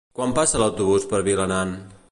Quan 0.19 0.31
passa 0.37 0.61
l'autobús 0.61 1.07
per 1.13 1.21
Vilanant? 1.29 1.77